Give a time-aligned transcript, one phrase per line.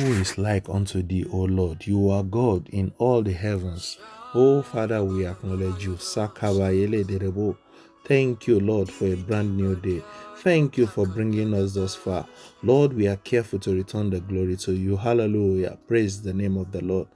[0.00, 1.86] Who is like unto thee, O Lord?
[1.86, 3.98] You are God in all the heavens.
[4.34, 5.98] O Father, we acknowledge you.
[8.04, 10.02] Thank you, Lord, for a brand new day.
[10.42, 12.26] Thank you for bringing us thus far.
[12.62, 14.96] Lord, we are careful to return the glory to you.
[14.96, 15.76] Hallelujah.
[15.86, 17.08] Praise the name of the Lord.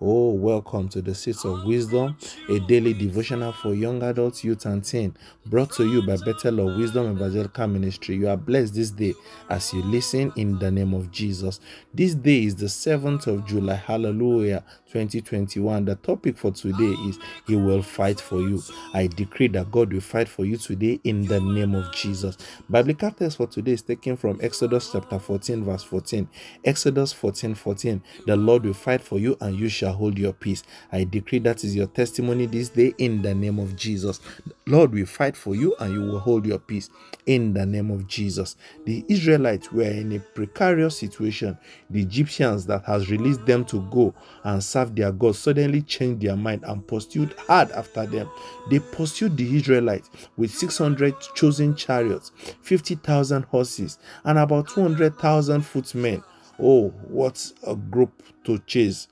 [0.00, 2.16] Oh, welcome to the Seats of Wisdom,
[2.48, 5.16] a daily devotional for young adults, youth, and teen,
[5.46, 8.16] brought to you by Bethel of Wisdom Evangelical Ministry.
[8.16, 9.14] You are blessed this day
[9.48, 11.60] as you listen in the name of Jesus.
[11.94, 13.76] This day is the 7th of July.
[13.76, 14.64] Hallelujah.
[14.92, 15.84] 2021.
[15.86, 18.62] The topic for today is He will fight for you.
[18.92, 22.36] I decree that God will fight for you today in the name of Jesus.
[22.72, 26.26] Biblical text for today is taken from Exodus chapter 14, verse 14.
[26.64, 28.02] Exodus 14, 14.
[28.26, 30.62] The Lord will fight for you and you shall hold your peace.
[30.90, 34.20] I decree that is your testimony this day in the name of Jesus.
[34.66, 36.88] Lord will fight for you and you will hold your peace
[37.26, 38.56] in the name of Jesus.
[38.86, 41.58] The Israelites were in a precarious situation.
[41.90, 46.36] The Egyptians that has released them to go and serve their God suddenly changed their
[46.36, 48.30] mind and pursued hard after them.
[48.70, 52.32] They pursued the Israelites with 600 chosen chariots,
[52.62, 56.22] 50,000 horses, and about 200,000 footmen.
[56.60, 59.08] Oh, what a group to chase!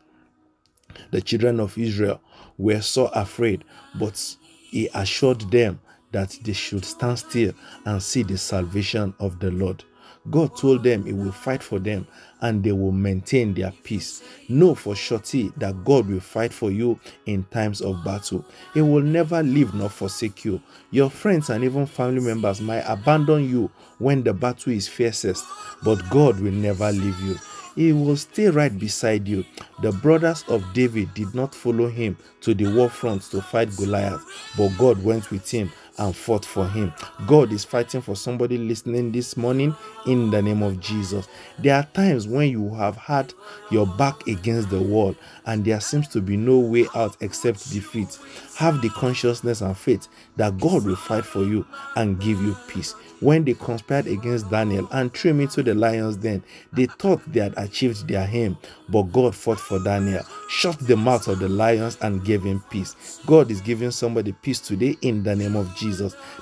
[1.11, 2.20] The children of Israel
[2.59, 3.65] were so afraid,
[3.98, 4.37] but
[4.70, 5.81] he assured them
[6.12, 7.53] that they should stand still
[7.84, 9.85] and see the salvation of the Lord.
[10.29, 12.07] God told them He will fight for them
[12.43, 14.23] and they will maintain their peace.
[14.49, 18.45] Know for surety that God will fight for you in times of battle.
[18.75, 20.61] He will never leave nor forsake you.
[20.91, 25.45] Your friends and even family members might abandon you when the battle is fiercest,
[25.83, 27.37] but God will never leave you.
[27.77, 29.45] He will stay right beside you.
[29.81, 34.25] The brothers of David did not follow him to the war front to fight Goliath,
[34.57, 36.93] but God went with him and fought for him.
[37.27, 39.77] God is fighting for somebody listening this morning
[40.07, 41.29] in the name of Jesus.
[41.59, 43.33] There are times when you have had
[43.70, 45.15] your back against the wall
[45.47, 48.19] and there seems to be no way out except defeat.
[48.57, 51.67] Have the consciousness and faith that God will fight for you
[51.97, 52.95] and give you peace.
[53.20, 56.42] When they conspired against Daniel and threw him into the lion's den,
[56.73, 58.57] they thought they had achieved their aim,
[58.89, 63.20] but God fought for Daniel, shut the mouth of the lions, and gave him peace.
[63.27, 65.89] God is giving somebody peace today in the name of Jesus.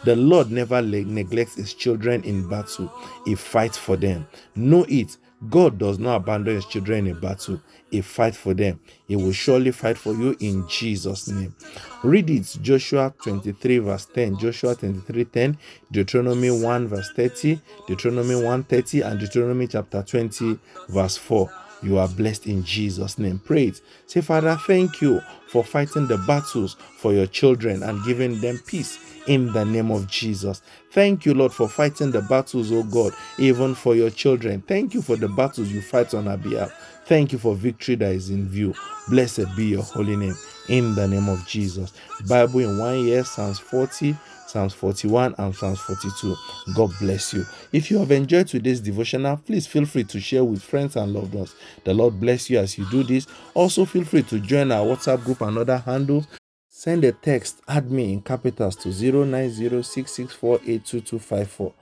[0.05, 2.93] The Lord never neglects his children in battle,
[3.25, 4.27] he fights for them.
[4.55, 5.17] Know it.
[5.49, 7.61] God does not abandon his children in battle.
[7.91, 8.81] He fights for them.
[9.07, 11.55] He will surely fight for you in Jesus' name.
[12.03, 15.59] Read it, Joshua 23, verse 10, Joshua 23, 10,
[15.93, 20.59] Deuteronomy 1, verse 30, Deuteronomy 1, 30, and Deuteronomy chapter 20,
[20.89, 21.49] verse 4.
[21.83, 23.39] You are blessed in Jesus' name.
[23.39, 23.81] Pray it.
[24.07, 28.99] Say, Father, thank you for fighting the battles for your children and giving them peace
[29.27, 30.63] in the name of Jesus.
[30.91, 34.63] Thank you, Lord, for fighting the battles, oh God, even for your children.
[34.63, 36.73] Thank you for the battles you fight on our behalf.
[37.07, 38.75] Thank you for victory that is in view.
[39.09, 40.37] Blessed be your holy name
[40.69, 41.93] in the name of Jesus.
[42.29, 44.17] Bible in one year, Psalms 40.
[44.49, 46.35] Psalms 41 and Psalms 42.
[46.75, 47.45] God bless you.
[47.71, 51.35] If you have enjoyed today's devotional, please feel free to share with friends and loved
[51.35, 51.55] ones.
[51.85, 53.27] The Lord bless you as you do this.
[53.53, 56.29] Also, feel free to join our WhatsApp group and other handles
[56.71, 61.75] Send a text, add me in capitals to 09066482254 or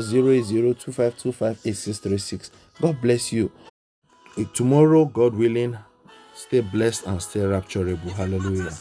[0.00, 2.50] 08025258636.
[2.80, 3.52] God bless you.
[4.54, 5.78] Tomorrow, God willing,
[6.34, 8.12] stay blessed and stay rapturable.
[8.12, 8.78] Hallelujah.